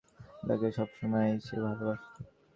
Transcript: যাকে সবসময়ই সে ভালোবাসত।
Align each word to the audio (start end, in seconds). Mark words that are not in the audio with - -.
যাকে 0.43 0.67
সবসময়ই 0.77 1.37
সে 1.39 1.55
ভালোবাসত। 1.65 2.13